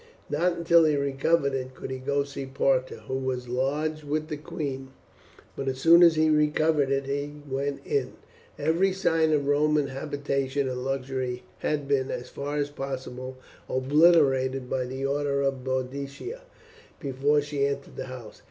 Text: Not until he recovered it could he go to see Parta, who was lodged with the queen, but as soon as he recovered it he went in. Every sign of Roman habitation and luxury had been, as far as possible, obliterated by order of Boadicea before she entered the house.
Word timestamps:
Not 0.31 0.53
until 0.57 0.83
he 0.85 0.95
recovered 0.95 1.53
it 1.53 1.75
could 1.75 1.91
he 1.91 1.99
go 1.99 2.23
to 2.23 2.27
see 2.27 2.47
Parta, 2.47 3.01
who 3.05 3.17
was 3.19 3.47
lodged 3.47 4.03
with 4.03 4.29
the 4.29 4.35
queen, 4.37 4.89
but 5.55 5.67
as 5.67 5.77
soon 5.79 6.01
as 6.01 6.15
he 6.15 6.27
recovered 6.31 6.89
it 6.89 7.05
he 7.05 7.43
went 7.47 7.85
in. 7.85 8.13
Every 8.57 8.93
sign 8.93 9.31
of 9.31 9.45
Roman 9.45 9.89
habitation 9.89 10.67
and 10.67 10.83
luxury 10.83 11.43
had 11.59 11.87
been, 11.87 12.09
as 12.09 12.29
far 12.29 12.57
as 12.57 12.71
possible, 12.71 13.37
obliterated 13.69 14.67
by 14.67 14.87
order 15.05 15.43
of 15.43 15.63
Boadicea 15.63 16.41
before 16.99 17.39
she 17.39 17.67
entered 17.67 17.95
the 17.95 18.05
house. 18.07 18.39